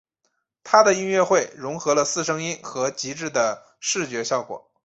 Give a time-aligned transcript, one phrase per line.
[0.63, 4.71] 他的音乐会融合了四声音和精致的视觉效果。